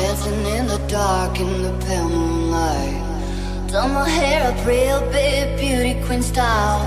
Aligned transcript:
dancing 0.00 0.44
in 0.56 0.66
the 0.66 0.80
dark 0.88 1.38
in 1.38 1.62
the 1.62 1.72
pale 1.84 2.08
moonlight. 2.08 3.00
Done 3.70 3.92
my 3.94 4.08
hair 4.08 4.40
up 4.50 4.58
real 4.66 5.00
big, 5.12 5.58
beauty 5.60 5.94
queen 6.06 6.22
style. 6.22 6.80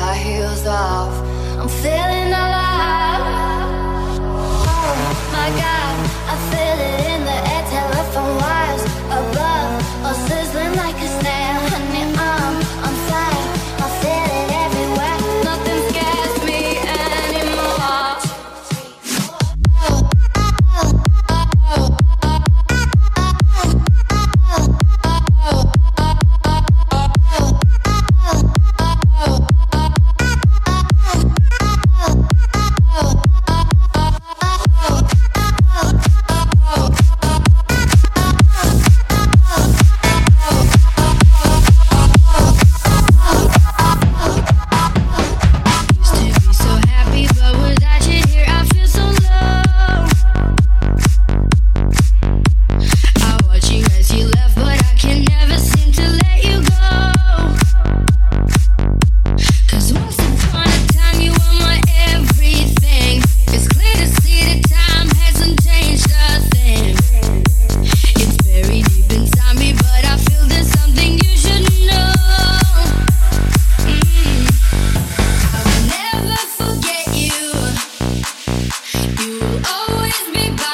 High 0.00 0.20
heels 0.26 0.66
off, 0.66 1.14
I'm 1.60 1.70
feeling 1.82 2.32
alive. 2.44 4.18
Oh 4.82 5.12
my 5.36 5.48
God, 5.62 5.94
I 6.32 6.34
feel 6.50 6.78
it 6.88 6.98
in 7.12 7.20
the 7.30 7.38
air, 7.48 7.49
forget 76.60 77.06
you. 77.16 77.40
You 79.24 79.62
always 79.74 80.20
be 80.34 80.44
by 80.56 80.69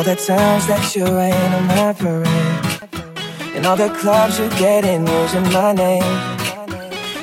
all 0.00 0.04
the 0.04 0.16
times 0.16 0.66
that 0.66 0.96
you 0.96 1.04
rain 1.04 1.52
on 1.52 1.66
my 1.66 1.92
And 3.60 3.66
all 3.66 3.76
the 3.76 3.90
clubs 3.90 4.38
you 4.38 4.48
get 4.56 4.86
in 4.86 5.06
using 5.06 5.42
my 5.52 5.74
name. 5.74 6.02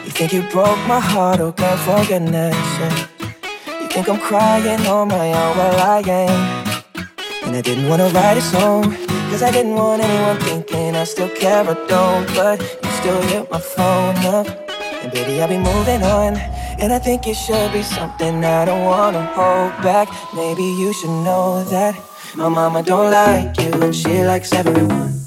You 0.06 0.12
think 0.12 0.32
you 0.32 0.44
broke 0.52 0.78
my 0.86 1.00
heart, 1.00 1.40
oh 1.40 1.52
girl, 1.52 1.78
for 1.78 2.06
goodness 2.06 2.56
sake 2.78 3.10
You 3.82 3.88
think 3.88 4.08
I'm 4.08 4.20
crying 4.20 4.86
on 4.86 5.08
my 5.08 5.30
own, 5.34 5.58
well 5.58 5.80
I 5.80 5.98
ain't 5.98 7.44
And 7.44 7.56
I 7.56 7.62
didn't 7.62 7.90
wanna 7.90 8.10
write 8.10 8.38
a 8.38 8.42
song 8.42 8.84
Cause 9.32 9.42
I 9.42 9.50
didn't 9.50 9.74
want 9.74 10.04
anyone 10.04 10.38
thinking 10.42 10.96
I 10.96 11.06
still 11.06 11.30
care 11.30 11.68
or 11.68 11.74
don't. 11.88 12.28
But 12.36 12.62
you 12.84 12.92
still 12.92 13.20
hit 13.34 13.50
my 13.50 13.60
phone 13.60 14.18
up. 14.28 14.48
And 15.02 15.12
baby, 15.12 15.42
I'll 15.42 15.48
be 15.48 15.58
moving 15.58 16.04
on. 16.04 16.38
And 16.78 16.94
I 16.94 17.00
think 17.00 17.26
it 17.26 17.36
should 17.36 17.74
be 17.74 17.82
something 17.82 18.46
I 18.46 18.66
don't 18.66 18.86
wanna 18.86 19.26
hold 19.34 19.72
back. 19.82 20.08
Maybe 20.36 20.62
you 20.62 20.94
should 20.94 21.18
know 21.26 21.64
that 21.64 21.96
My 22.36 22.48
mama 22.48 22.84
don't 22.84 23.10
like 23.10 23.60
you 23.60 23.72
and 23.82 23.96
she 23.96 24.24
likes 24.24 24.54
everyone 24.54 25.27